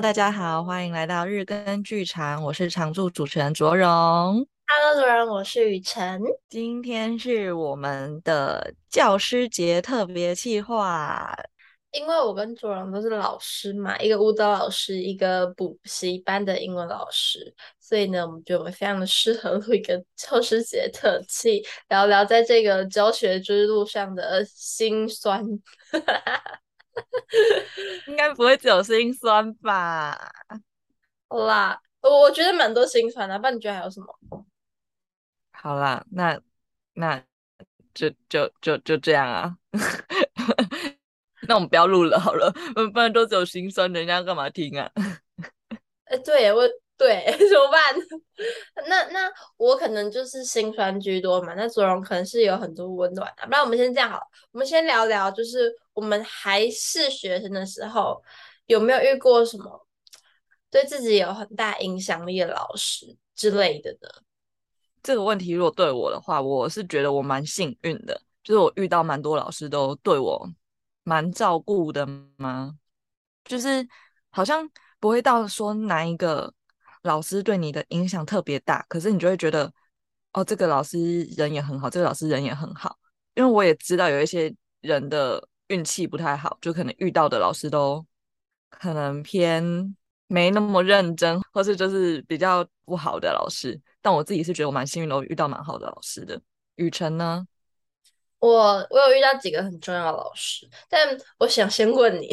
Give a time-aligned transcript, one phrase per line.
[0.00, 3.86] Hello，大家好，欢迎来到日更剧场，我是常驻主持人卓荣。
[3.86, 6.18] Hello，卓荣，我是雨辰。
[6.48, 11.36] 今天是我们的教师节特别企划，
[11.92, 25.44] 因为我跟卓荣都是老师嘛，一个舞蹈老师，一个补习班的英文老师，所以呢，我们觉得我们非常的适合录一个教师节特辑，聊聊在这个教学之路上的辛酸。
[28.08, 30.32] 应该不会只有心酸吧？
[31.28, 34.18] 好啦，我觉得蛮多心酸的，不然你觉得还有什么？
[35.52, 36.40] 好啦，那
[36.94, 37.22] 那
[37.94, 39.56] 就就就就这样啊。
[41.48, 42.52] 那我们不要录了好了，
[42.92, 44.90] 不然都只有心酸，人家干嘛听啊？
[46.06, 46.62] 哎、欸，对我。
[47.00, 47.80] 对， 怎么办？
[48.86, 51.54] 那那我可能就是心酸居多嘛。
[51.54, 53.46] 那左荣可能是有很多温暖的。
[53.46, 58.22] 不然我们先这样好了，我们先聊聊，就是我们还是学生的时候，
[58.66, 59.86] 有没有遇过什么
[60.70, 64.08] 对自己有很大影响力的老师之类的呢？
[65.02, 70.46] 这个问题如果对我的话，我是觉得我蛮幸运的，就是我遇到蛮多老师都对我
[71.04, 72.74] 蛮照顾的嘛，
[73.46, 73.88] 就是
[74.28, 76.52] 好像不会到说哪一个。
[77.02, 79.72] 老师对你的影响特别大，可是你就会觉得，
[80.32, 82.98] 哦，这个老师人也很好，这个老师人也很好。
[83.34, 88.04] 因为我也知道有一些人的运气不太好，就可能遇到的老师都
[88.68, 93.80] 可能偏没那么认真，或是就是比较不好的老师。
[94.02, 96.40] 但我自己是觉得我蛮幸运的，我遇到蛮好的老师的。
[96.76, 97.46] 雨辰呢？
[98.38, 102.28] 我我有遇到几个很重要的老师，但我想先问你，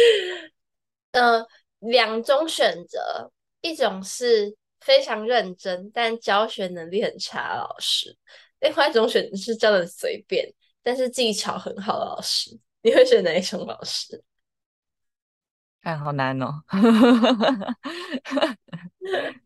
[1.12, 1.46] 呃，
[1.80, 3.30] 两种选择。
[3.60, 8.16] 一种是非常认真但教学能力很差的老师，
[8.60, 12.58] 另外一种选择是教的随便但是技巧很好的老师。
[12.82, 14.22] 你会选哪一种老师？
[15.82, 16.62] 哎，好难哦！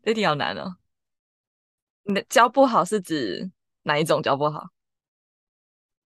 [0.03, 0.75] 这题好难哦。
[2.03, 3.49] 你的教不好是指
[3.83, 4.69] 哪一种教不好？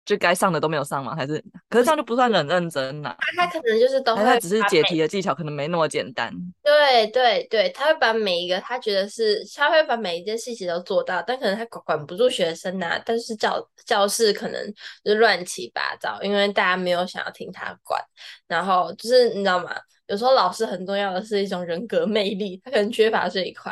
[0.09, 1.15] 就该上的都没有上吗？
[1.15, 1.39] 还是
[1.69, 3.17] 可是这样就不算很认真呐、啊？
[3.19, 6.33] 他他可能就是都会，他只是解题的技巧可能没那么简单。
[6.63, 18.01] 对对对，他会把每一个他觉得是，他会把每一件事情都做到，但可能他管管不住学生呐、啊，但是教教室可能就乱七八糟，因为大家没有想要听他管。
[18.47, 19.75] 然后就是你知道吗？
[20.07, 23.71] 有时候老师很重要的是一种人格魅力，他可能缺乏这一块。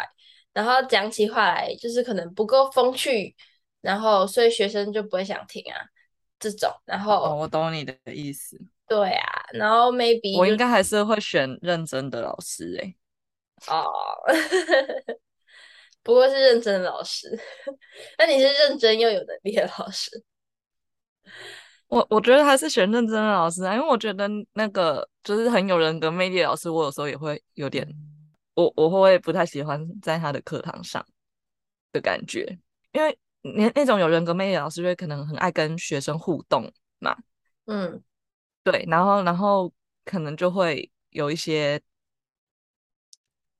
[0.54, 3.36] 然后讲起话来就是可能不够风趣，
[3.82, 5.82] 然后所以学生就不会想听啊。
[6.40, 8.60] 这种，然后、哦、我懂你的意思。
[8.88, 12.96] 对啊，然后 maybe 我应该还是会选认真的老师诶、
[13.68, 13.74] 欸。
[13.76, 13.92] 哦，
[16.04, 17.28] 不过是认真的老师，
[18.18, 20.24] 那你是认真又有能力的老师。
[21.88, 27.86] 我我觉得还是选认真的老师啊，因为我觉得那个就是很有人格魅力的老师，我有时候也会有点，
[28.54, 31.06] 我我会不太喜欢在他的课堂上
[31.92, 32.58] 的感觉，
[32.94, 33.18] 因为。
[33.56, 37.16] 那那种有人格魅力的老师，就会可能很爱跟学生互动嘛，
[37.66, 38.04] 嗯，
[38.64, 39.72] 对，然后然后
[40.06, 41.82] 可能就会有一些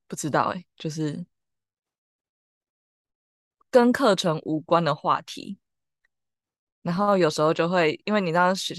[0.06, 1.24] 不知道哎，就是
[3.70, 5.58] 跟课程无关的话题，
[6.82, 8.74] 然后有时候就会因为你知道学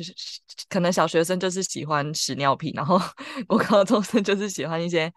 [0.67, 2.99] 可能小学生就是喜欢屎尿屁，然后
[3.47, 5.11] 我高中生就是喜欢一些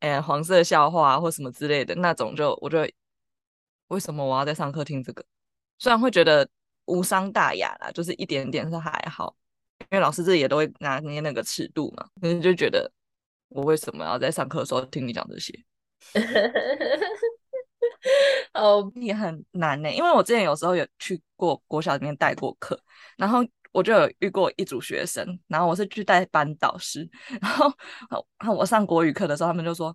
[0.00, 2.88] 呃黄色笑话或什么之类的那种就，就我就
[3.88, 5.24] 为什么我要在上课听这个？
[5.78, 6.48] 虽然会觉得
[6.86, 9.36] 无伤大雅啦，就是一点点是还好，
[9.80, 12.90] 因为老师自己也都会拿捏那个尺度嘛，可是就觉得
[13.48, 15.52] 我为什么要在上课的时候听你讲这些？
[18.54, 22.80] 哦，也很难呢，因为我之前有时候有去过国小里面带过课，
[23.16, 23.40] 然后
[23.72, 27.08] 我就有遇过一组学生，然后我是去带班导师，
[27.40, 27.72] 然后
[28.54, 29.94] 我上国语课的时候，他们就说：“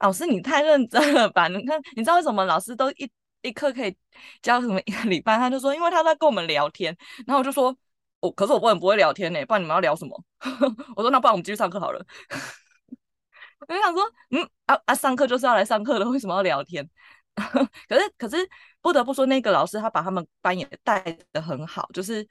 [0.00, 1.48] 老师你太认真了吧？
[1.48, 3.10] 你看，你知道为什么老师都一。”
[3.44, 3.94] 一课可以
[4.42, 5.36] 教什么一个礼拜？
[5.36, 6.96] 他就说，因为他在跟我们聊天，
[7.26, 7.76] 然后我就说，
[8.20, 10.24] 我、可是我不能不会聊天呢，不然你们要聊什么？
[10.96, 12.04] 我说那不然我们继续上课好了。
[13.60, 16.88] 我就想说，嗯啊啊，上课就是要来上课的，为什么要聊天？
[17.88, 18.36] 可是可是
[18.80, 21.00] 不得不说，那个老师他把他们班也带
[21.32, 22.26] 得很好，就是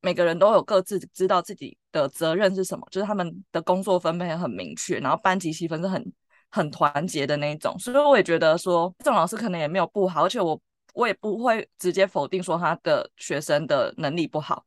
[0.00, 6.12] 每个人都有各自知道自己的责任是什么，就是他们的工作分配很明确，然后班级气氛是很。
[6.54, 10.60] 很团结的那一种，所以我也觉得说，这种老师可能也没有不好，而且我
[10.92, 14.64] 我也不会直接否定说他的学生的能力不好，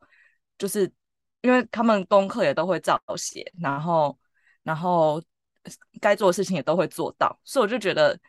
[0.58, 0.92] 就是
[1.40, 4.20] 因为他们功课也都会照写，然后
[4.64, 5.24] 然后
[6.02, 8.20] 该做的事情也都会做到，所以我就觉得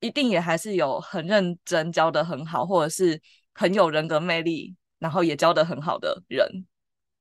[0.00, 3.22] 一定也还是有很认真教的很好，或者是
[3.54, 6.66] 很有人格魅力，然后也教的很好的人。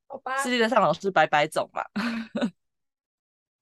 [0.07, 1.83] 好吧，世界上老师百百种嘛。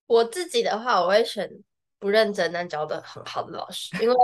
[0.07, 1.51] 我自己的话，我会选
[1.99, 4.15] 不认真但教的很好的老师，因为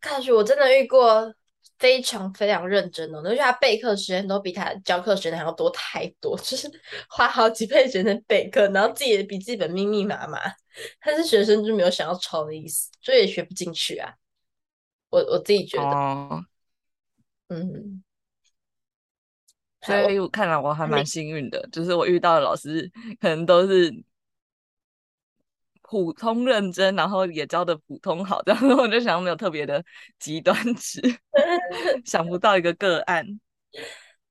[0.00, 1.34] 开学我真的遇过
[1.78, 6.70] 非常非常认真的，而且他备课时间都比他教课时间还要多太多，就是
[7.08, 10.38] 花好几倍时间备课，然后自己的笔记本密密麻麻，
[11.04, 14.12] 但是学生就没有想要抄的意思，所以也学不进去啊。
[15.10, 16.44] 我我自己觉得，哦、
[17.48, 18.02] 嗯，
[19.80, 22.90] 所以我看来我还蛮幸运的，就是我遇到的老师
[23.20, 23.90] 可能都是。
[25.90, 29.82] 普通认真，然后也教的普通好，这样我就想没有特别的
[30.18, 31.00] 极端值，
[32.04, 33.24] 想不到一个个案。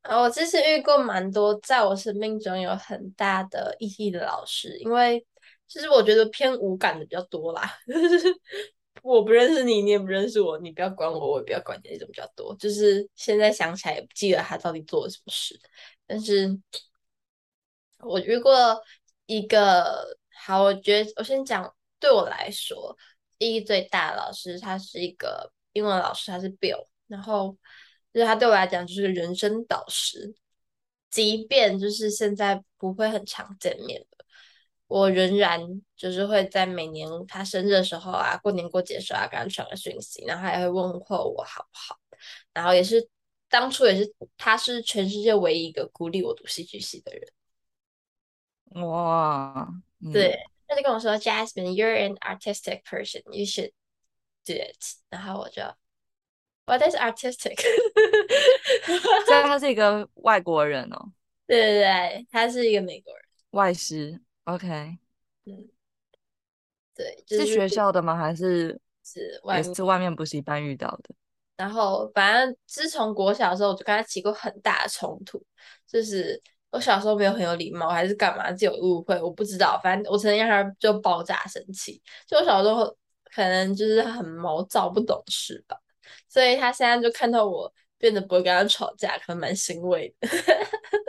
[0.03, 5.25] 啊，我其实遇过蛮多，在我生命中有很大的意义的老师，因为
[5.67, 7.79] 其实我觉得偏无感的比较多啦。
[9.01, 12.55] 我不认识你，你也不认识我，你不要管我，我也不要管你，那种比较多。
[12.57, 15.59] 就是现在想起来也不记得他到底做了什么事，
[16.05, 16.55] 但是
[18.01, 18.53] 我遇过
[19.25, 20.19] 一个。
[20.47, 22.97] 好，我觉得我先讲，对我来说
[23.37, 27.57] 意义最大的老师，他是一个英文老师，他是 Bill，然后
[28.13, 30.33] 就是他对我来讲就是人生导师，
[31.11, 34.23] 即便就是现在不会很常见面的，
[34.87, 35.59] 我仍然
[35.97, 41.99] 就是会在每年他生日的时候啊，过年过节的时候啊，给他传个讯息，然后还会问候我好不好，
[42.53, 43.09] 然后也是
[43.49, 49.83] 当初也是他是全世界唯一一个鼓励我读戏剧系的人，哇。
[50.13, 53.71] 对，他就跟我说：“Jasmine，you're an artistic person，you should
[54.45, 54.77] do it。”
[55.09, 55.63] 然后我就
[56.65, 57.59] ，What is artistic？
[59.25, 61.11] 所以他是一个外国人哦。
[61.47, 64.21] 对对对，他是一个美国人，外师。
[64.43, 64.67] OK，
[65.45, 65.67] 嗯，
[66.93, 68.15] 对，就是，是学校的吗？
[68.15, 71.15] 还是是外面是外面补习班遇到的？
[71.57, 75.43] 然后反正自从国小的时候，我就跟他起过很大的冲突，
[75.87, 76.41] 就是。
[76.69, 78.51] 我小时候没有很有礼貌，还是干嘛？
[78.51, 79.79] 就有误会，我不知道。
[79.81, 82.01] 反正我曾经让他就爆炸生气。
[82.27, 82.85] 就我小时候
[83.33, 85.77] 可能就是很毛躁，不懂事吧。
[86.27, 90.27] 所以他现在就看到我变得不会跟他吵架，可能蛮欣慰的。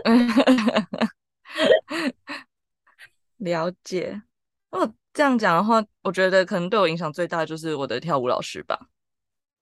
[3.39, 4.23] 了解。
[4.71, 8.79] 如果这样讲的话，我觉得可能对我影响最大的就是我的跳舞老师吧。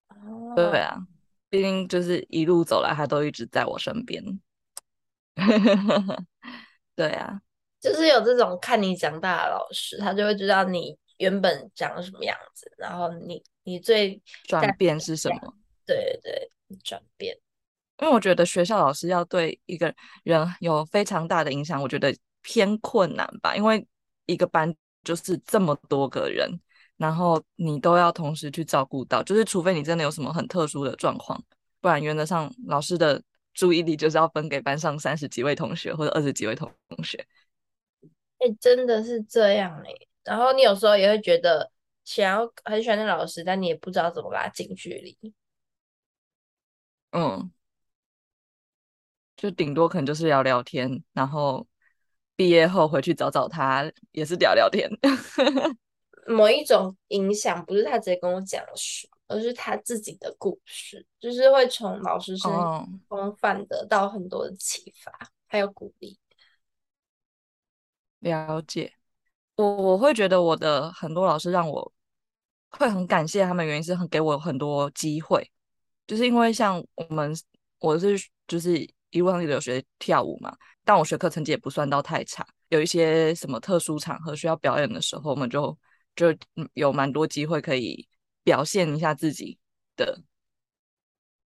[0.09, 0.99] 哦，对啊，
[1.49, 4.23] 毕竟就是一路走来，他都一直在我身边。
[6.97, 7.39] 对啊，
[7.79, 15.55] 就是有这种看你长大的老师，他就会知道你原本长什么样子，然后你你最转变是什么？
[15.85, 16.51] 对对，
[16.83, 17.37] 转变。
[17.99, 19.95] 因为我觉得学校老师要对一个
[20.25, 23.55] 人有非常大的影响，我觉得偏困难吧。
[23.55, 23.87] 因为
[24.25, 24.75] 一个班
[25.05, 26.59] 就是这么多个人，
[26.97, 31.39] 然后你都要同时去照顾到，就是除非你真的有什么很特殊的状况，
[31.83, 33.23] 不然原则上老师的。
[33.57, 36.71] 注意力就是要分给班上三十几位同学或者二十几位同
[37.03, 37.17] 学，
[38.39, 40.09] 哎、欸，真的是这样哎、欸。
[40.23, 41.73] 然后你有时候也会觉得
[42.05, 45.33] 想要很喜欢那老师，但你也不知道怎么拉近距离。
[47.13, 47.51] 嗯，
[49.37, 51.67] 就顶多可能就是聊聊天，然后
[52.37, 54.91] 毕业后回去找找他，也是聊聊天。
[56.29, 59.09] 某一种影响不是他直接跟我讲说。
[59.29, 66.19] 而是他自己的故事，就是会从老师身上广泛得到很多的启发，哦、还有鼓励。
[68.21, 68.93] 了解，
[69.57, 71.93] 我我会觉得我的很多老师让我
[72.71, 75.51] 会很感谢他们，原因是很给我很多机会，
[76.07, 77.33] 就是因为像我们
[77.81, 78.79] 我是就是
[79.11, 85.77] 一路上一学跳舞嘛，但我学科成绩也不算到太差，有一些什么特殊场合需要表演的时候，我们就
[86.15, 86.35] 就
[86.75, 88.09] 有蛮多机会可以。
[88.47, 89.59] 表现一下自己
[89.97, 90.21] 的，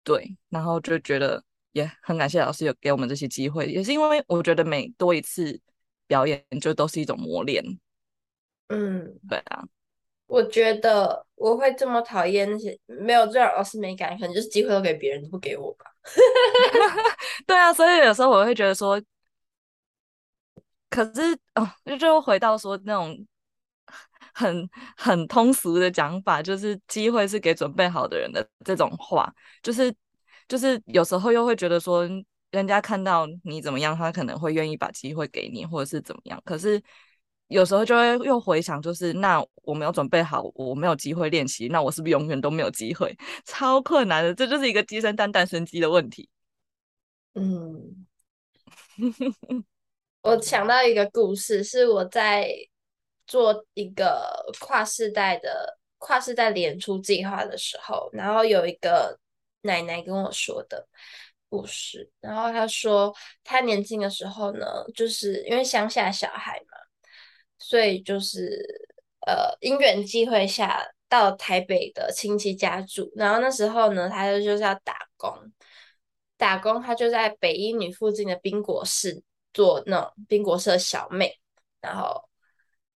[0.02, 5.60] 对，然后就觉得也很感谢老师有给我们这些机会，也是因为我觉得每多一次
[6.08, 7.62] 表演就都是一种磨练。
[8.66, 9.64] 嗯，对啊，
[10.26, 15.84] 我觉得我会这么讨厌那些没有这样老师没感，可能就是机会都给别人，都不给我吧。
[17.46, 19.00] 对啊，所以有时候我会觉得说，
[20.90, 23.24] 可是哦，就就回到说那种。
[24.38, 29.92] 很很通俗的讲法，就是机会是给准备好的人的这种话，就是
[30.46, 32.08] 就是有时候又会觉得说，
[32.52, 36.40] 人家看到你怎么样，他可能会愿意把机会给你，或者是怎么样。
[36.44, 36.80] 可是
[37.48, 43.12] 有时候就会又回想，就是那我没有准备好，我没有机会练习，那我是不是永远都没有机会？
[43.44, 46.28] 超困难的，这就是一个鸡生蛋，蛋生鸡的问题。
[47.34, 48.06] 嗯，
[50.22, 52.48] 我想到一个故事，是我在。
[53.28, 59.16] 做一个跨世代的跨世代演出计划的时候，然后有一个
[59.62, 60.88] 奶奶跟我说的
[61.48, 62.10] 故事。
[62.20, 66.78] 然后她说，她年轻的时候呢，就是因为乡下小孩嘛，
[67.58, 68.64] 所以就是
[69.26, 75.52] 呃因缘际会下到台北的亲戚家住，然后那时候呢，她就就是要打工，
[76.36, 81.40] 打工她就在北一女附近的冰果室做那种冰果室的小妹，
[81.80, 82.27] 然后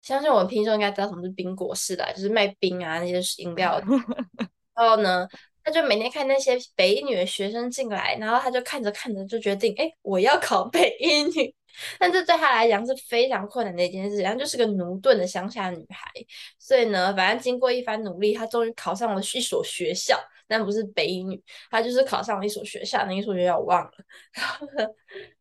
[0.01, 3.81] 相信我们听众应该知道什么是冰果室的，就是卖冰啊那些饮料，
[4.75, 5.27] 然后呢。
[5.63, 11.53] 他就每天看那些北一女的学生进来，然后他就看着看着就决定，哎，我要考北一女。
[11.99, 16.09] 但这对他来讲是非常困难的一件事，然后就是个駑钝的乡下女孩。
[16.57, 21.39] 所以呢，反正经过一番努力，她终于考上了一所学校，但不是北一女，
[21.69, 23.91] 她就是考上了一所学校，那一所学校我忘了。
[24.33, 24.87] 然后呢，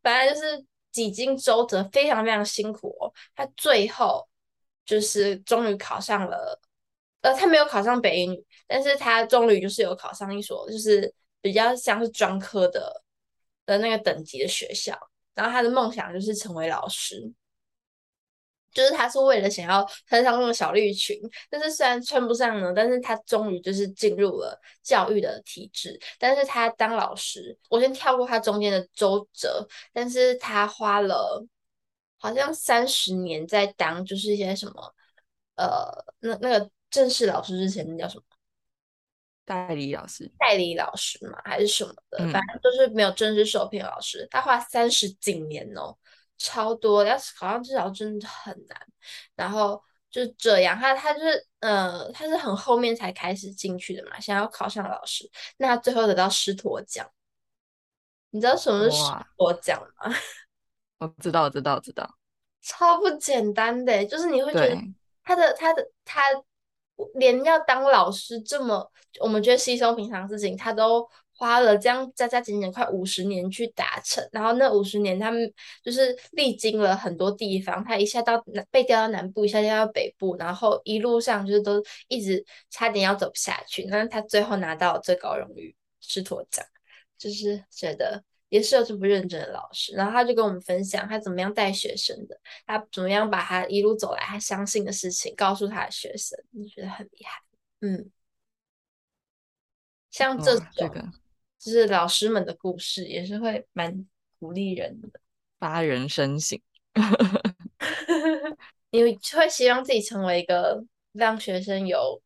[0.02, 0.62] 反正就是
[0.92, 3.10] 几经周折，非常非常辛苦哦。
[3.34, 4.28] 她最后
[4.84, 6.60] 就是终于考上了。
[7.22, 13.02] 呃，他没有考上北一女，但是他终于就是有考上一所就是比较像是专科的
[13.66, 14.98] 的那个等级的学校，
[15.34, 17.30] 然后他的梦想就是成为老师，
[18.72, 21.20] 就是他是为了想要穿上那个小绿裙，
[21.50, 31.44] 但是虽然穿不上呢，但是他终于就是进入了教育的体制，但是他当老师，我先跳过他中间的周折，但是他花了
[32.20, 34.94] 好像三十年在当就是一些什么
[35.56, 36.70] 呃那那个。
[36.90, 38.24] 正式老师之前那叫什么？
[39.44, 42.18] 代理老师，代理老师嘛，还是什么的？
[42.18, 44.26] 嗯、反正就是没有正式受聘老师。
[44.28, 45.96] 他花三十几年哦，
[46.36, 48.86] 超多，要考上至少真的很难。
[49.36, 55.30] 然后就这样，他他就是呃，他是很后面才开始进去的嘛，想要考上老师。
[55.58, 57.08] 那他最后得到师陀奖，
[58.30, 59.04] 你知道什么是师
[59.36, 60.12] 陀奖吗？
[61.00, 62.08] 我知道，我知道，知道，
[62.62, 64.76] 超不简单的，就是你会觉得
[65.24, 66.22] 他的他的他。
[67.14, 68.86] 连要当老师这么
[69.20, 74.22] 我们觉得稀松平常事情，他都花了这样加加减减快五十年去达成。
[74.30, 75.50] 然后那五十年，他们
[75.82, 83.88] 就是历经了很多地方，他一下到南被调到南部，一下调到北部，然后一路上就是都一直差点要走不下去。
[83.90, 86.62] 但是他最后拿到最高荣誉师铎奖，
[87.16, 88.22] 就是觉得。
[88.50, 97.42] 也是有这么认真的老师，然后他就跟我们分享他怎么样带学生的，他怎么样把他一路走来他相信的事情告诉他的学生，你觉得很厉害。
[97.80, 98.10] 嗯，
[100.10, 101.00] 像这种、这个、
[101.58, 104.06] 就是老师们的故事，也是会蛮
[104.38, 105.20] 鼓励人的，
[105.58, 106.60] 发人深省。
[108.90, 109.16] 你会
[109.48, 112.20] 希望自己成为一个让学生有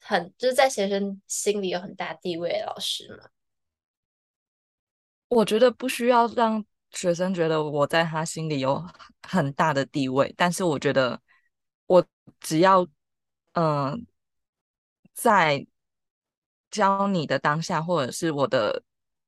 [0.00, 3.28] 很就是在学生心里有很大地位的老师吗？
[5.30, 8.84] 我觉得不需要让学生觉得我在他心里有
[9.22, 11.20] 很大的地位，但是我觉得
[11.86, 12.04] 我
[12.40, 12.82] 只要
[13.52, 13.98] 嗯、呃，
[15.14, 15.64] 在
[16.68, 18.82] 教你的当下，或者是我的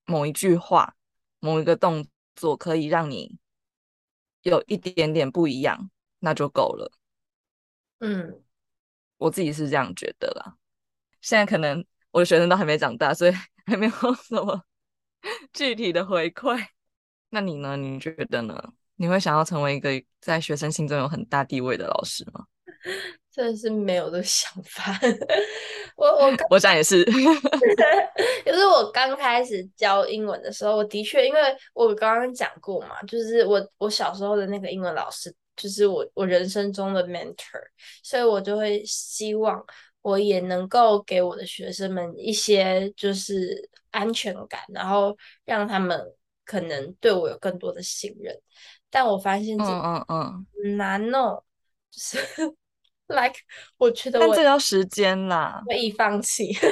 [0.05, 0.97] 某一句话、
[1.39, 2.05] 某一个动
[2.35, 3.39] 作，可以让你
[4.43, 6.91] 有一点点不一样，那就够了。
[8.01, 8.43] 嗯，
[9.19, 10.57] 我自己是这样觉得啦。
[11.21, 13.33] 现在可能我的学生都还没长大，所以
[13.67, 14.65] 还没有什么。
[15.53, 16.59] 具体的回馈，
[17.31, 17.77] 那你呢？
[17.77, 18.73] 你觉得呢？
[18.97, 22.45] 你会想要成为一个在学生心中有很大地位的老师吗？
[23.33, 24.99] 真的是没有的想法。
[25.97, 31.41] 我我我想也是，就是我刚开始教英文的时候，我的确，因为
[31.73, 37.63] 我刚刚讲过嘛，就是我我小时候的那个英文老师，就是我我人生中的 mentor，
[38.03, 39.65] 所以我就会希望
[40.03, 43.69] 我也能够给我的学生们一些就是。
[43.93, 46.01] 安全感，然后让他们
[46.47, 48.35] 可能对我有更多的信任，
[48.89, 50.47] 但我发现这嗯嗯嗯
[50.79, 51.45] 难哦，
[51.91, 52.17] 就是
[53.09, 53.35] like
[53.77, 56.57] 我觉得我但这要时间啦，可以放弃。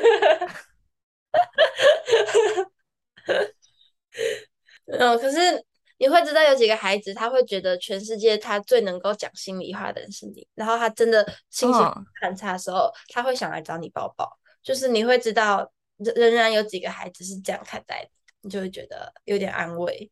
[4.87, 5.63] 嗯，可是
[6.01, 11.81] 你会知道有几个孩子，他会觉得全世界他最能够讲心里话的人是你，然后他真的心情
[12.21, 14.29] 很差的时候，嗯、他会想来找你抱抱，
[14.63, 15.71] 就是你会知道。
[16.03, 20.11] 仍然有几个孩子是这样看待的，你就会觉得有点安慰。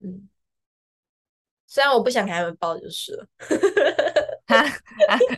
[0.00, 0.28] 嗯，
[1.68, 3.24] 虽然我不想给他们抱，就是了。
[4.46, 4.58] 啊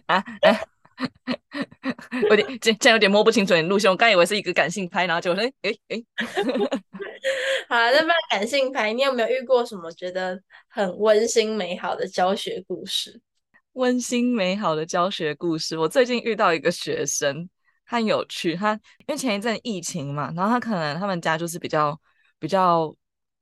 [0.08, 0.64] 啊啊！
[2.30, 6.02] 我有点这这样有点摸不清楚你路线，我刚以为是一个感性拍，然后就说哎哎哎。
[7.68, 13.20] 好，那不然感性牌，你有没有遇过什么觉得很温馨美好的教学故事？
[13.74, 17.48] 温馨美好的教学故事，我最近遇到一个学生。
[17.88, 21.96] 很有趣，他因为前一阵疫情嘛，然后他可能他们家就是比较
[22.40, 22.92] 比较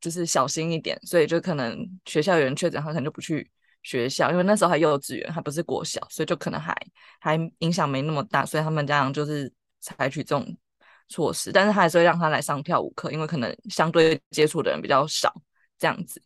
[0.02, 1.74] 就是小心一点，所以就可能
[2.04, 3.50] 学校有人确诊，他可能就不去
[3.82, 6.76] 学校，因为那时候还幼稚园，还不是国小，所以就可能还
[7.20, 9.50] 还影响没那么大，所以他们家长就是
[9.80, 10.46] 采取这种
[11.14, 15.32] 措施，但是他还是会让他来上跳舞课，因为可能相对接触的人比较少
[15.78, 16.20] 这样子。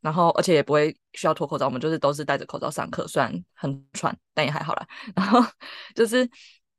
[0.00, 4.88] 然后而且也不会需要脱口罩，我们就是都是戴着口罩上课，虽然很喘，但也还好啦。
[5.14, 5.44] 然后
[5.94, 6.26] 就是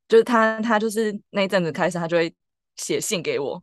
[0.07, 2.33] 就是他他就是那一阵子开始，他就会
[2.77, 3.61] 写信给我，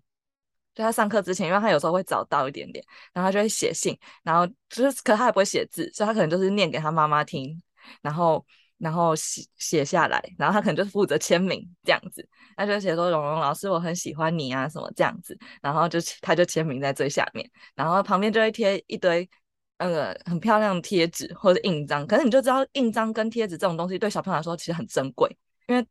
[0.77, 7.61] 就他上课之前，因为他有时候会早到一点点，然后他就会写信，然后就是可他也不会写字，所以他可能就是念给他妈妈听，
[8.01, 8.47] 然后。
[8.79, 19.29] 然后写写下来，然后他可能就负责签名这样子，他就写说：“蓉蓉老师，我很喜欢你啊，什么这样子。”然后就他就签名在最下面，然后旁边就会贴一堆
[19.79, 22.07] 那个很漂亮的贴纸或者印章。
[22.07, 25.29] 可是你就知道，印章跟贴纸这种东西对小朋友来说其实很珍贵，
[25.67, 25.85] 因为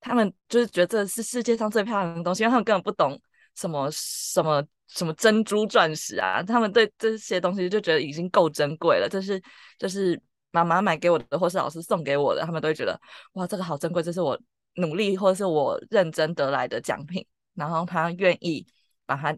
[0.00, 3.20] 他们就是觉得这是世界上最漂亮的东西，因为他们根本不懂
[3.54, 9.42] 什么什么什么珍珠钻石啊，他们对这些东西就觉得已经够珍贵了，这是
[9.78, 10.18] 就是。
[10.50, 12.98] 妈妈买给我的，或是老师送给我的，他们都会觉得
[13.34, 14.38] 哇，这个好珍贵，这是我
[14.74, 17.24] 努力或者是我认真得来的奖品。
[17.54, 18.66] 然后他愿意
[19.04, 19.36] 把它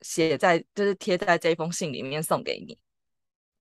[0.00, 2.76] 写在，就是贴在这封信里面送给你。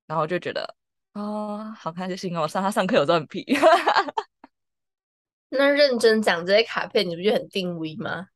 [0.08, 0.75] 然后就觉得
[1.13, 2.41] 啊、哦，好开心哦！
[2.41, 3.46] 我上他上课有时候很皮。
[5.50, 8.27] 那认真讲这些卡片，你不觉得很定位吗？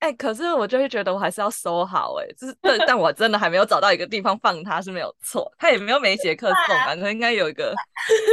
[0.00, 7.74] 哎、欸，可是我就会觉得我还是要收好哎、欸，就是但但我真的还没有找到一个地方放它是没有错，它也没有每一节课送，反正应该有一个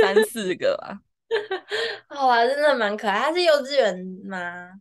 [0.01, 1.00] 三四个吧。
[2.07, 3.19] 好啊，真的蛮可爱。
[3.19, 4.74] 他是幼稚园吗？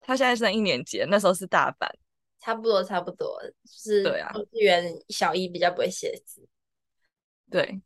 [0.00, 1.90] 他现在是一年级，那时候是大班，
[2.38, 4.30] 差不多差不多，就是对啊。
[4.34, 6.46] 幼稚园小一比较不会写字，
[7.50, 7.80] 对。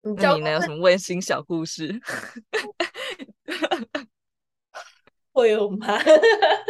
[0.00, 0.52] 那你呢？
[0.52, 2.00] 有什么温馨小故事？
[5.36, 5.86] 会有吗？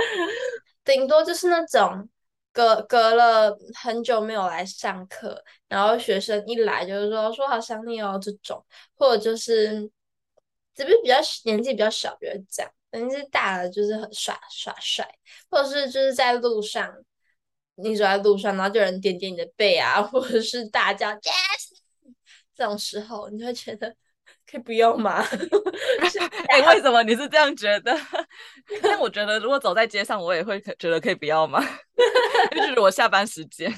[0.85, 2.08] 顶多就是那种
[2.52, 8.64] 隔隔了很久没有来上课，然后学生一来就是说说好想你哦这种，
[8.96, 9.88] 或者就是
[10.75, 15.08] 这边比较年纪比较小，就是这样，年纪大了就是很耍耍帅，
[15.49, 16.92] 或者是就是在路上，
[17.76, 21.79] 你走在路上，然后就有人点点你的背啊，或者是大叫 Yes，
[22.52, 23.94] 这种时候你会觉得。
[24.50, 25.24] 可以不用吗？
[26.48, 27.92] 哎、欸，为什么你是这样觉得？
[28.82, 31.61] 因为我觉得如果走在街上，我也会觉得可以不要吗？
[32.52, 33.72] 就是我下班时间。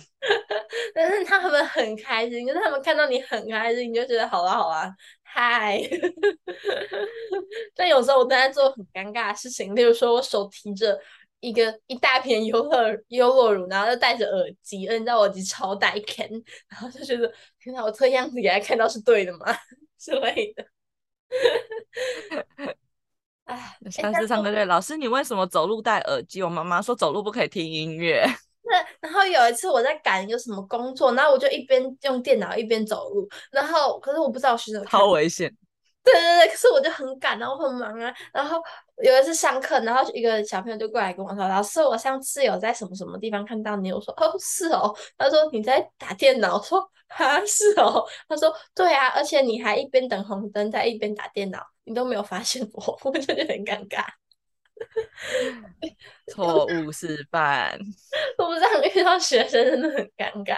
[0.94, 4.90] 但是他们很开心，就是他们看到你很开心，你就觉得好啊好啊，
[5.22, 5.80] 嗨。
[7.74, 10.98] 但有时候我都在做很尴尬的事情，例如说我手提着
[11.40, 16.28] 一个一大瓶优乐优乐乳，然后又戴着耳机，而你知道我耳机超大一片，
[16.68, 19.46] 然后就觉得天哪，我这个样子给他看到是对的吗？
[20.00, 20.64] 之类的，
[23.44, 26.42] 哎，下次上课对，老师，你为什么走路戴耳机？
[26.42, 28.24] 我妈妈说走路不可以听音乐。
[28.62, 35.52] 那然后有一次我在赶一个什么工作，然后我就一边用电脑一边走路，然后可是我不知道学生超危险。
[36.04, 38.12] 对对对，可是我就很赶，然后很忙啊。
[38.32, 38.62] 然后
[39.02, 54.04] 有一次上课，然后一个小朋友就过来跟我说：“老师，我上次有在什么什么地方看到你。”我说：“哦，是哦。”他说：“你在打电脑。”我说：“啊，是哦。”他说：“对啊，而且你还一边等红灯，在一边打电脑，你都没有发现我， 我就觉得很尴尬。”
[56.32, 57.76] 错误示范。
[58.38, 60.56] 我不知道遇到学生真的很尴尬。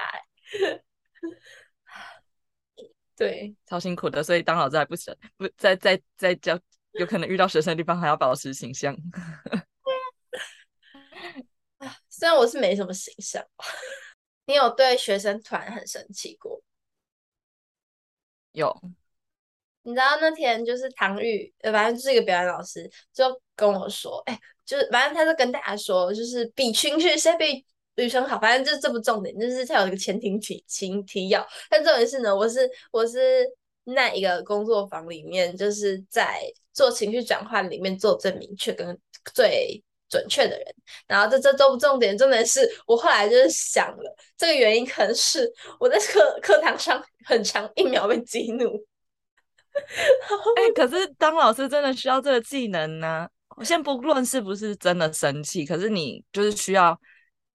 [3.20, 6.58] 对，超辛苦的，所以当老师还不行，不在在在教，
[6.92, 8.96] 有可能遇到学生的地方还要保持形象。
[12.08, 13.44] 虽然我是没什么形象，
[14.46, 16.62] 你有对学生团很生气过？
[18.52, 18.74] 有，
[19.82, 27.66] 你知道那天就是唐玉，呃，反正就是一个表演老师，就跟我说，哎、欸，就是反正他就跟大家说，就是比群去先比。
[28.00, 31.46] 女生好，反正就是这不重点，就是它有一个前庭提情提要。
[31.68, 33.46] 但重点是呢，我是我是
[33.84, 36.40] 那一个工作坊里面，就是在
[36.72, 38.98] 做情绪转换里面做最明确跟
[39.34, 40.66] 最准确的人。
[41.06, 48.64] 然后这这都不重点，重点是我后来就是想了，这个原因可能是我在课课堂上很长一秒被激怒。
[50.56, 53.28] 哎、可是当老师真的需要这个技能呢？
[53.56, 56.98] 我先不论是不是真的生气，可是你就是需要。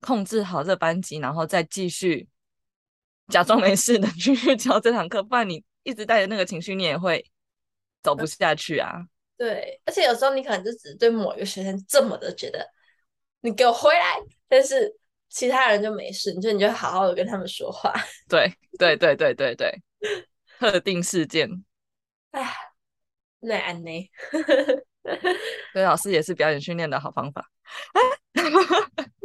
[0.06, 2.28] 控制好这班级，然后再继续
[3.30, 7.26] 假装没事的继续教这堂课，不然你一直带着那个情绪，你也会
[8.04, 9.08] 走不下去啊。
[9.36, 12.66] 对，而且有时候你可能就只对某一个学生这么的觉得，
[13.42, 14.96] 你给我回来，但是
[15.30, 17.92] 其他人就没事，你就你就好好的跟他们说话。
[18.30, 19.82] 对对对对对对，
[20.60, 21.50] 特定事件。
[22.32, 22.54] 哎，
[23.40, 24.10] 那安内，
[25.74, 27.46] 所以老师也是表演训练的好方法。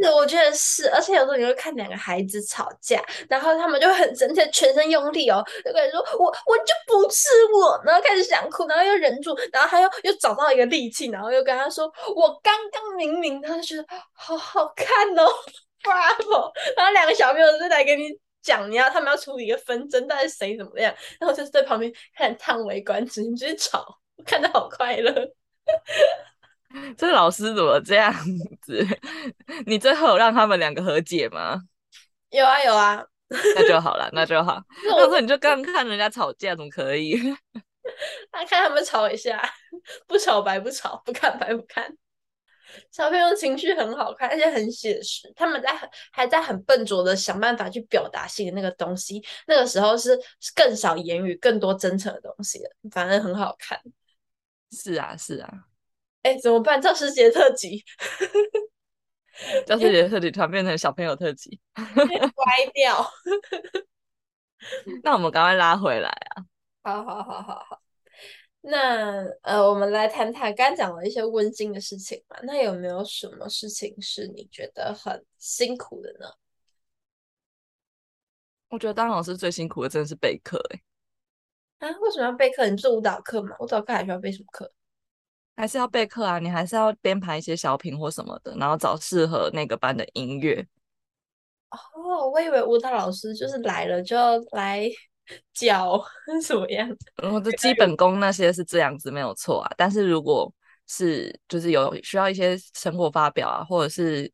[0.01, 14.87] 是，我觉得是，而且有时候你会看两个孩子吵架，然后他们就很生气全身用力哦，就跟你说我我就不是我，然后开始想哭，然后又忍住，然后他又又找到一个力气，然后又跟他说我刚刚明明，他就觉得好好看
[15.19, 15.29] 哦
[15.83, 18.09] ，Bravo，然后两个小朋友就来跟你
[18.43, 23.85] 讲，你要他们要处理一个纷争，到底谁怎么样，然后就是在旁边看叹为观止，你就是吵，
[24.17, 25.13] 我看得好快乐。
[26.97, 28.13] 这老师怎么这样
[28.63, 28.87] 子？
[29.67, 31.61] 你最后有让他们两个和解吗？
[32.31, 33.03] 有啊有啊，
[33.57, 34.63] 那就好了，那就好。
[34.85, 37.19] 那时候你就刚看人家吵架，怎么可以？
[38.33, 39.43] 那看他们吵一下，
[40.07, 41.93] 不吵白不吵，不看白不看。
[42.93, 45.33] 小朋友情绪很好看，而且很写实。
[45.35, 50.17] 他们在很还在很笨拙的想办法去表达性的那个东西，那个时候是
[50.55, 53.77] 更少言语，更多真诚的东西了，反正很好看。
[54.71, 55.67] 是啊，是啊。
[56.23, 56.81] 哎，怎么办？
[56.81, 57.83] 教师节特辑，
[59.67, 63.11] 教师节特辑突然变成小朋友特辑， 歪掉。
[65.03, 66.45] 那我们赶快拉回来啊！
[66.83, 67.83] 好好好好好。
[68.61, 72.37] 那呃，我们来谈谈刚讲了一些温馨的事情嘛。
[72.43, 76.27] 那有没有什么事情是你觉得很辛苦的呢？
[78.69, 80.81] 我觉得当老师最辛苦的真的是备课哎。
[81.81, 82.69] 啊，为什么要备课？
[82.69, 83.57] 你是舞蹈课吗？
[83.59, 84.71] 舞蹈课还需要备什么课？
[85.57, 90.65] 还是要备课啊，你还是要编排一些小品或什么的，然后找适合那个班的音乐。
[91.71, 94.87] 哦，我以为舞蹈老师就是来了就要来
[95.55, 96.03] 教
[96.43, 96.99] 什么样子。
[97.23, 100.53] 我的基本功那些是这样子没有错啊，但是如果
[100.87, 104.31] 是就是有需要一些成果发表啊，或者是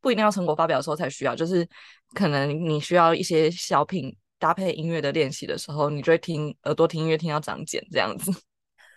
[0.00, 1.64] 不一定要成果发表的时候才需要，就是
[2.12, 8.32] 可能你需要一些小品搭配音乐的练习的时候，你就会听耳朵听音乐听到长茧这样子。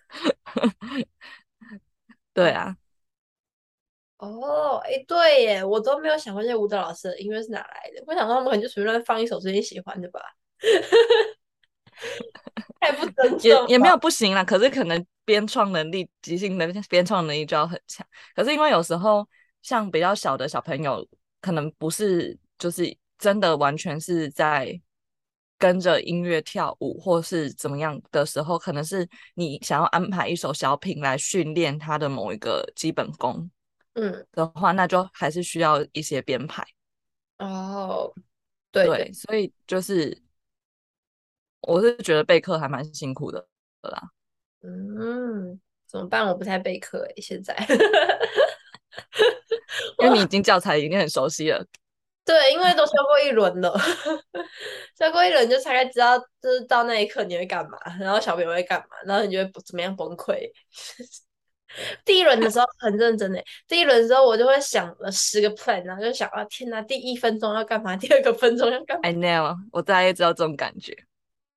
[2.34, 2.76] 对啊，
[4.18, 8.04] 哦，哎，对耶，我都没有想过这些舞蹈老师的音乐是哪来的。
[8.08, 10.20] 我想说他们可能就随便放一首自己喜欢的吧，
[12.80, 13.42] 太不尊 重。
[13.42, 18.04] 也也没有不行啦，可是可能编创能力、即兴的编创能力就要很强。
[18.36, 19.28] 可是因为有时候
[19.62, 21.08] 像比较小的小朋友，
[21.40, 24.82] 可能不是就是真的完全是在。
[25.66, 33.50] 跟着音乐跳舞，或是怎么样的时候，可能是你想要安排一首小品来训练他的某一个基本功，
[33.94, 36.64] 嗯的话，那就还是需要一些编排。
[37.40, 38.14] 哦，
[38.72, 40.16] 对对，所以就是
[41.62, 43.48] 我是觉得备课还蛮辛苦的
[43.82, 44.12] 啦。
[44.62, 46.28] 嗯，怎么办？
[46.28, 47.56] 我不太备课诶，现在，
[49.98, 51.66] 因为你已经教材已经很熟悉了。
[52.26, 53.72] 对，因为都教过一轮了，
[54.98, 60.50] 教过一轮就大概知道，就是到那一刻你会干嘛，然后小朋友会干嘛，然后你就会怎么样崩溃。
[62.06, 70.96] 第一轮的时候很认真诶，第一轮的时候我就会想了十个 plan，然后就想啊，天哪，第一分钟要干嘛，第二个分钟要干嘛？I know，我大概知道这种感觉。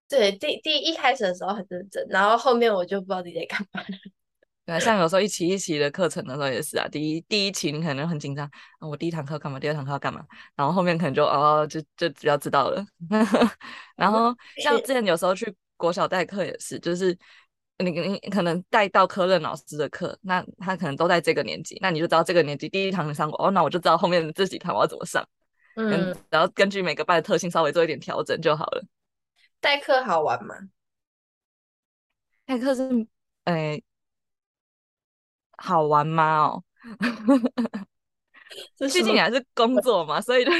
[0.09, 3.83] 对，第第一开始的时候很认真，然后后面我就不知道自己在干嘛。
[4.69, 8.45] 对，像有时候一期一期的课程的时候也是啊，第一第一期你可能很紧张，
[8.79, 10.23] 啊，我第一堂课干嘛，第二堂课要干嘛，
[10.55, 12.85] 然后后面可能就哦，就就比较知道了。
[13.97, 17.17] 然后像之前有时候去国小代课也是，就是
[17.79, 25.27] 你你可能带到科任老师的课，那他可能都在这个年级，那你就知道这个年级第一堂你上过，哦，那我就知道后面这几堂我要怎么上，
[25.77, 28.85] 嗯，然后根据每个班的特性稍微做一点调整就好了。
[29.63, 30.55] 代课好玩吗？
[32.45, 32.83] 代课是，
[33.45, 33.85] 诶、欸。
[35.59, 36.47] 好玩吗？
[36.47, 36.65] 哦，
[38.79, 40.51] 毕竟还是工作嘛，所以就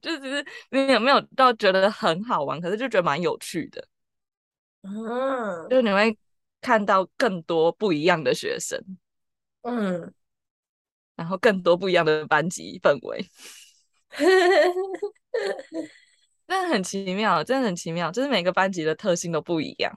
[0.00, 3.88] 就只是你有没有到觉得很好玩，可是就觉得蛮有趣的。
[4.82, 6.16] 嗯，就你会
[6.60, 8.80] 看到更多不一样的学生，
[9.62, 10.12] 嗯，
[11.16, 13.26] 然后更多不一样的班级氛围，
[16.46, 19.92] 真的很奇妙，真的很奇妙，就是每个班级的特性都不一样。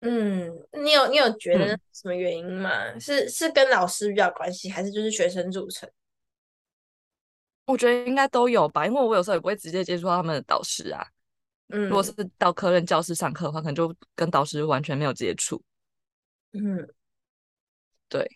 [0.00, 0.52] 嗯，
[0.84, 2.70] 你有你有觉得什么原因吗？
[2.92, 5.90] 嗯、是是跟老师比较关系，还是就是学生组成？
[7.66, 11.04] 我觉得应该都有吧，因为我有时候也不会直接接触到他们的导师啊。
[11.68, 15.62] 嗯，如果是到科任教室上课的话，可能就跟导师完全没有接触。
[16.52, 16.88] 嗯，
[18.08, 18.26] 对。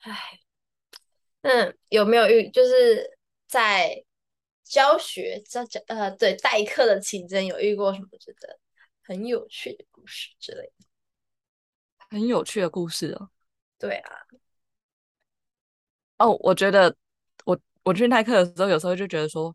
[0.00, 0.38] 唉，
[1.42, 3.18] 那，有没有遇就是
[3.48, 4.04] 在
[4.62, 8.58] 教学在教呃对代课的期间有遇过什么觉得？
[9.06, 10.86] 很有趣的故事之类的，
[12.10, 13.30] 很有趣的故事哦。
[13.78, 14.10] 对啊，
[16.18, 16.96] 哦，我觉得
[17.44, 19.54] 我我去代课的时候，有时候就觉得说，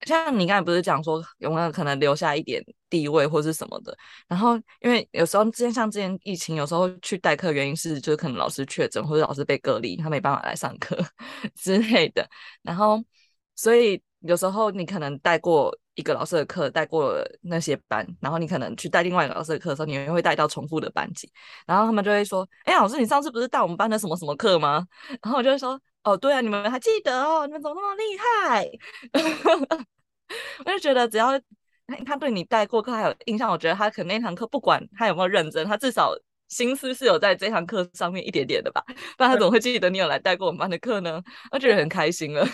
[0.00, 3.96] 像你刚才不是讲说有没有可能留下一点地位或是什么的？
[4.26, 10.98] 然后因为有时候之前像之前疫情，有时候去代课原因是就是可能老师确诊或者老师被隔离，他没办法来上课
[11.54, 12.28] 之类的。
[12.62, 13.00] 然后
[13.54, 15.78] 所以有时候你可能带过。
[16.00, 21.30] 一个老师的课带过了那些班，然后你可能去带另外一个老师的课的时候，你也会带到重复的班级，
[21.66, 24.86] 然后他们就会说：“哎，老师，你上次不是带我们班的什么什么课吗？”
[25.22, 27.46] 然后我就会说：“哦，对啊，你们还记得哦？
[27.46, 28.70] 你们怎么那么厉害？
[30.64, 31.38] 我就觉得只要
[32.06, 36.12] 他对你带过课还有印象，我觉得他可能那堂课不管他有没有认真，他至少
[36.48, 38.82] 心思是有在这堂课上面一点点的吧？
[39.16, 41.22] 不然他怎么会记得你有来带过我们班的课呢？
[41.52, 42.46] 我觉得很开心了。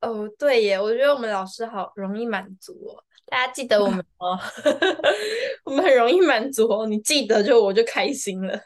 [0.00, 3.04] 哦，对耶，我觉得我们老师好容易满足哦。
[3.26, 4.38] 大家记得我们 哦，
[5.64, 6.86] 我们很容易满足哦。
[6.86, 8.58] 你记得就我就开心了，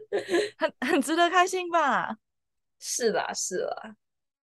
[0.58, 2.16] 很很值得开心吧？
[2.78, 3.94] 是啦，是啦，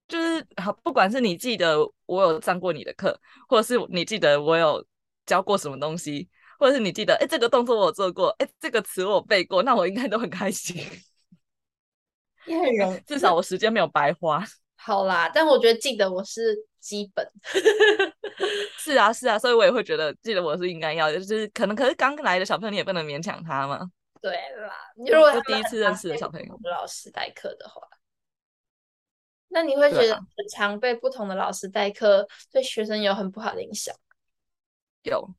[0.07, 3.19] 就是好，不管是你记得我有上过你的课，
[3.49, 4.85] 或者是你记得我有
[5.25, 10.77] 教过什么东西，或者是你记得哎这个动作我做过，哎这个词我背过，那我应该都很开心。
[12.45, 14.45] 也很容易，至少我时间没有白花。
[14.77, 17.29] 好啦，但我觉得记得我是基本。
[18.77, 23.89] 是啊，是啊，所以我也会觉得记得我是应该要的，就是可能可是刚来的小朋友你也不能勉强他嘛。
[24.21, 27.81] 对啦，如果第一次认识的小朋友，老师代课的话，
[29.49, 33.93] 那你会觉得很常被不同的老师代课，对学生有很不好的影响？
[35.03, 35.29] 有，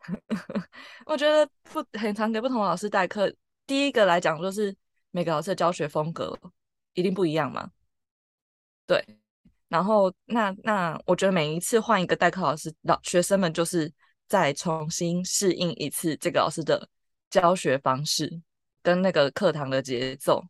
[1.06, 3.32] 我觉得不很常给不同的老师代课。
[3.66, 4.74] 第一个来讲，就是
[5.10, 6.36] 每个老师的教学风格
[6.94, 7.70] 一定不一样嘛。
[8.92, 9.02] 对，
[9.68, 13.90] 然后那那我觉得每一次换一个代课老师，老学生们就是
[14.28, 16.86] 再重新适应一次这个老师的
[17.30, 18.30] 教学方式
[18.82, 20.44] 跟那个课堂的节奏。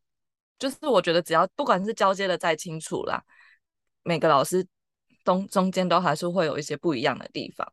[0.59, 3.22] 就是我觉得只要不管是交接的再清楚啦，
[4.02, 4.66] 每个老师
[5.24, 7.72] 中中间都还是会有一些不一样的地方。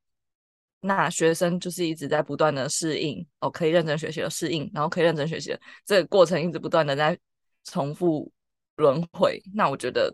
[0.82, 7.18] 那学生就是一直在不断的适应，哦，可以认真学习的适应，然后可以认真学习的这个过程一直不断的在
[7.64, 8.32] 重复
[8.76, 9.42] 轮回。
[9.56, 10.14] 那我觉得。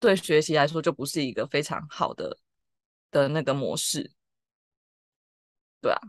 [0.00, 2.38] 对学习来说，就不是一个非常好的
[3.10, 4.10] 的那个模式，
[5.80, 6.00] 对啊。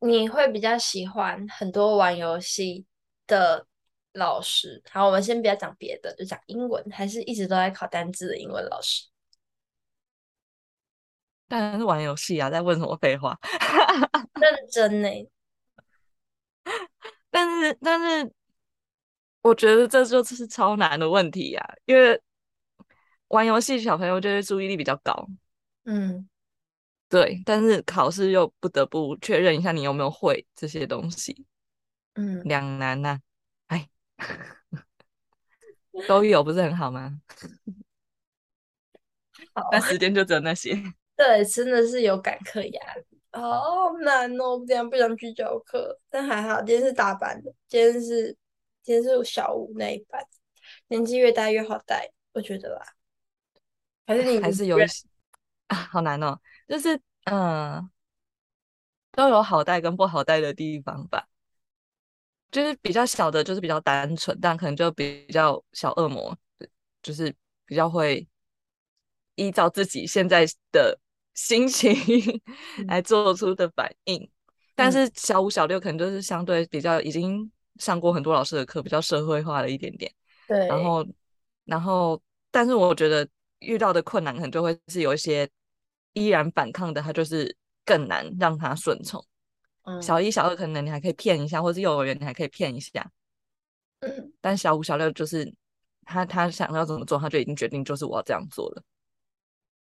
[0.00, 2.86] 你会比较喜欢很多玩游戏
[3.26, 3.66] 的
[4.14, 4.82] 老师？
[4.90, 9.06] 好，我们先不要讲别的，就讲英文，还是一直都在考单字的英文老师？
[11.46, 13.38] 当然是玩游戏啊，在问什么废话？
[14.40, 15.08] 认真呢？
[17.30, 18.32] 但是，但是。
[19.40, 22.20] 我觉得这就是超难的问题呀、啊，因为
[23.28, 25.28] 玩游戏小朋友就是注意力比较高，
[25.84, 26.28] 嗯，
[27.08, 31.46] 对，但是考试又不得不确认一下你有没有会这些东西，
[32.14, 33.20] 嗯，两难呐、
[33.68, 33.88] 啊，哎，
[36.08, 37.20] 都有不是很好吗？
[39.54, 40.74] 好，但时间就只有那些，
[41.16, 48.36] 对，真的是有赶课压力，好难哦，这样不想去教课，但还好今天是大班的，今天是。
[48.88, 50.18] 其实是小五那一班，
[50.86, 52.82] 年纪越大越好带，我觉得啦。
[54.06, 54.78] 还是你还是有
[55.66, 56.40] 啊， 好难哦。
[56.66, 57.90] 就是嗯，
[59.12, 61.28] 都有好带跟不好带的地方吧。
[62.50, 66.34] 就是比较小的，就是比较单纯，但可能就比较小恶魔，
[67.02, 67.30] 就是
[67.66, 68.26] 比较会
[69.34, 70.98] 依照自己现在的
[71.34, 71.94] 心情
[72.88, 74.22] 来做出的反应。
[74.22, 74.30] 嗯、
[74.74, 77.52] 但是小五、小六可能就是相对比较已经。
[77.78, 80.12] 上过很多老师的课，比较社会化了一点点。
[80.46, 81.06] 对，然后，
[81.64, 83.28] 然后，但是我觉得
[83.60, 85.48] 遇到的困难可能就会是有一些
[86.12, 89.24] 依然反抗的，他就是更难让他顺从。
[89.82, 93.10] 嗯，小一、小二可能你还可以骗一下，或是幼儿园你还可以骗一下。
[94.00, 95.52] 嗯，但小五、小六就是
[96.04, 98.82] 他他想要怎么做，他就已经决定就是我要这样做了。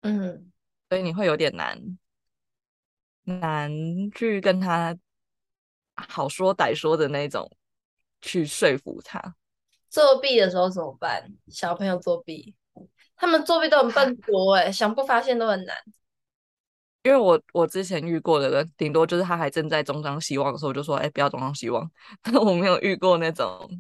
[0.02, 0.52] 嗯，
[0.88, 1.98] 所以你会有点难
[3.24, 3.70] 难
[4.12, 4.96] 去跟他
[5.94, 7.50] 好说歹说的那种。
[8.26, 9.36] 去说服他。
[9.88, 11.32] 作弊的时候怎么办？
[11.48, 12.54] 小朋友作弊，
[13.16, 15.76] 他们作弊都很笨 拙哎，想不发现都很难。
[17.04, 21.88] 因为我我之前遇过的人，顶多就是他还正在东张西望的时候，我就说：“哎，不要东张西望。”
[22.20, 23.70] 但我没有遇过那种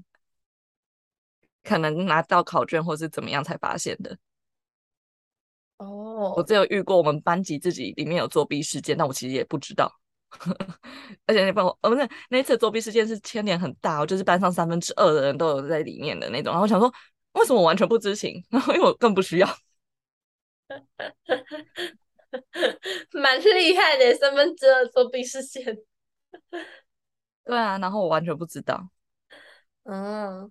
[1.64, 4.16] 可能拿到考卷或是怎么样才发现的。
[5.78, 9.92] 哦，我只有遇过我们班级自己里面有作弊事件，但我其实也不知道。
[11.26, 16.52] 而且那帮我，哦，不是那一次作弊事件是牵连很大，就是班上三分之二的人都有在里面的那种。
[16.52, 16.92] 然后我想说，
[17.32, 18.42] 为什么我完全不知情？
[18.50, 19.48] 然后因为我更不需要，
[23.12, 25.64] 蛮厉害的，三分之二作弊事件。
[27.44, 28.88] 对啊，然后我完全不知道。
[29.84, 30.50] 嗯，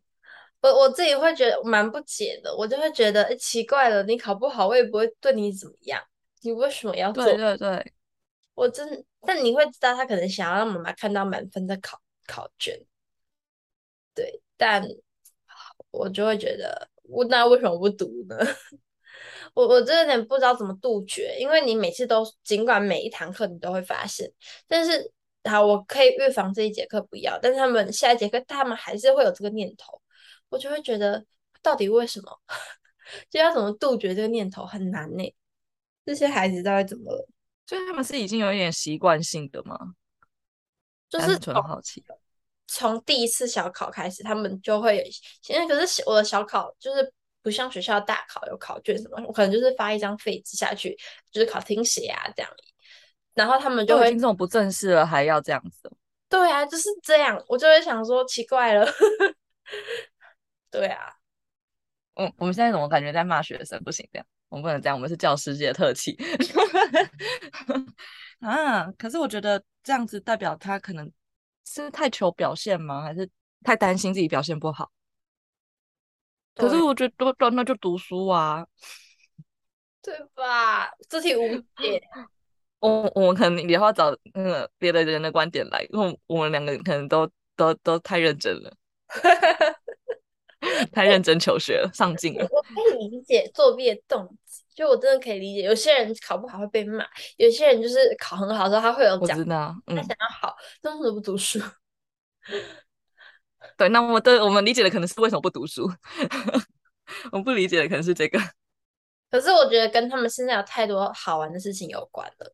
[0.62, 6.02] 我我自己会觉得蛮不解的，我就会觉得，欸，奇怪了，你考不好，我也不会对你怎么样，
[6.42, 7.26] 你为什么要做？
[7.26, 7.94] 对对对。
[8.56, 12.82] 我真，但你会知道他可能想要让妈妈看到满分的考考卷，
[14.14, 14.84] 对，但
[15.92, 18.36] 我就会觉得，我那为什么不读呢？
[19.54, 24.30] 我我真有点不知道怎么杜绝，因为你每次都，尽管每一堂课你都会发现，
[24.68, 25.12] 但是
[25.44, 30.02] 好，我可以预防这一节课不要，但是他们下一节课他们还是会有这个念头，
[30.50, 31.26] 我就会觉得
[31.62, 32.42] 到底为什么？
[33.30, 35.36] 就要怎么杜绝这个念头很难呢？
[36.06, 37.28] 这些孩子到底怎么了？
[37.66, 39.78] 所以他们是已经有一点习惯性的吗？
[41.10, 42.04] 就是纯好奇。
[42.68, 45.08] 从第一次小考开始，他们就会
[45.42, 50.98] 现在可是我的小考就是不像学校大考有考卷什么，我可能就是发一张废纸下去，
[51.32, 52.52] 就是考听写啊这样。
[53.36, 55.92] 然后他们就会听这种不正式了，还要这样子。
[56.28, 58.86] 对啊，就是这样，我就会想说奇怪了。
[60.72, 61.14] 对啊，
[62.16, 63.82] 嗯，我们现在怎么感觉在骂学生？
[63.84, 66.18] 不行，这样我们不能这样，我们是教师界的特气
[68.40, 68.92] 啊。
[68.94, 71.12] 可是我觉得这样子代表他可能
[71.66, 73.02] 是太求表现吗？
[73.02, 73.30] 还是
[73.64, 74.92] 太担心自己表现不好？
[76.56, 78.66] 可是我觉得，那就读书啊，
[80.02, 80.90] 对吧？
[81.10, 82.02] 这题无解。
[82.80, 88.72] 我我们可能也要找那个别的人的观点来，因为我们两个可能都都都太认真了，
[90.92, 92.48] 太认真求学了，上进了。
[92.52, 95.62] 我可以理解作弊的动机，就我真的可以理解。
[95.64, 97.06] 有些人考不好会被骂，
[97.38, 101.60] 有些人就是考很好之后他会有奖，我知道，嗯、他想要好，为什么不读书？
[103.78, 105.90] 对，那我的我们理解的可能是为什么不读书，
[107.32, 108.40] 我们不理解的可能是这个。
[109.32, 112.54] 可是我觉得跟他们现在有太多好玩的事情有关了。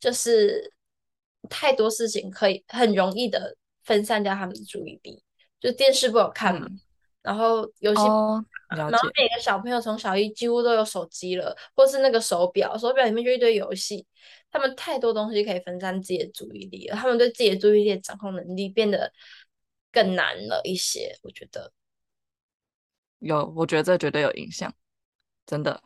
[0.00, 0.72] 就是
[1.50, 5.20] 太多事情可以很容易的分散掉他们的注意力，
[5.58, 6.78] 就电视不好看嘛，嗯、
[7.28, 14.06] 然后游戏，哦、然后每个小朋友从小一几乎都有手机了，或是那个手表，手表里面就一堆游戏，
[14.50, 19.12] 他们太多东西可以分散自己的注意力了，他们对自己的注意力的掌控能力变得
[19.92, 21.70] 更难了一些，我觉得
[23.18, 24.72] 有，我觉得这绝对有影响，
[25.44, 25.82] 真的。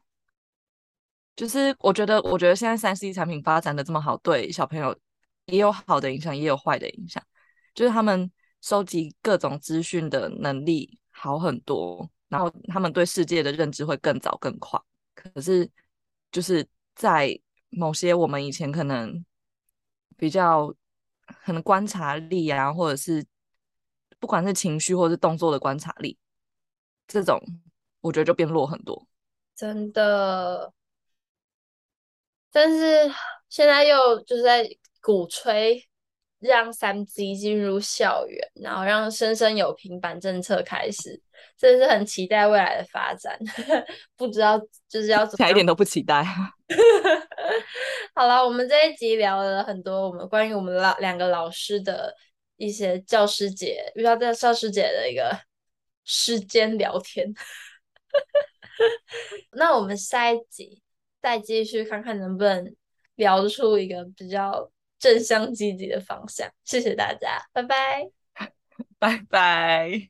[1.35, 4.97] 就是我觉得，我觉得现在三 C 产品发展的这么好，对小朋友
[5.47, 7.21] 也有好的影响，也有坏的影响。
[7.75, 14.77] 就是他们收集各种资讯的能力好很多，然后他们对世界的认知会更早更快。
[15.15, 15.71] 可是，
[16.33, 19.25] 就是在某些我们以前可能
[20.17, 20.75] 比较
[21.45, 23.25] 可能观察力啊，或者是
[24.19, 26.19] 不管是情绪或是动作的观察力，
[27.07, 27.41] 这种
[28.01, 29.07] 我觉得就变弱很多。
[29.55, 30.73] 真的。
[32.51, 33.15] 但是
[33.49, 34.69] 现在又就是在
[35.01, 35.89] 鼓吹
[36.43, 41.21] 让三 G 进入校园，然后让生生有平板政策开始，
[41.57, 43.39] 真的是很期待未来的发展。
[44.17, 46.25] 不知道就是要怎么，一点都不期待。
[48.15, 52.15] 好了，我们这一集聊了很多我们关于我们老两个老师的
[52.57, 55.39] 一些教师节遇到在教师节的一个
[56.05, 57.33] 时间聊天。
[59.53, 60.83] 那我们下一集。
[61.23, 62.75] 再继续看看能不能
[63.15, 64.72] 聊出一个比较
[65.03, 66.49] 正向积极的方向。
[66.65, 68.09] 谢谢大家，拜拜，
[69.01, 70.09] 拜拜。